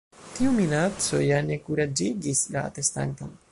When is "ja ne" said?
1.25-1.59